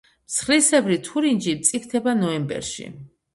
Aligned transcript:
მსხლისებრი 0.29 0.97
თურინჯი 1.07 1.53
მწიფდება 1.59 2.17
ნოემბერში. 2.23 2.89